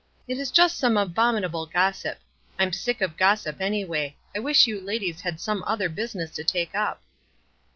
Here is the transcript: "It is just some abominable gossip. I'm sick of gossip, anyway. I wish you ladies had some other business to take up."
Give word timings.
"It 0.27 0.39
is 0.39 0.49
just 0.49 0.79
some 0.79 0.97
abominable 0.97 1.67
gossip. 1.67 2.17
I'm 2.57 2.73
sick 2.73 3.01
of 3.01 3.17
gossip, 3.17 3.61
anyway. 3.61 4.17
I 4.35 4.39
wish 4.39 4.65
you 4.65 4.81
ladies 4.81 5.21
had 5.21 5.39
some 5.39 5.63
other 5.67 5.89
business 5.89 6.31
to 6.31 6.43
take 6.43 6.73
up." 6.73 7.03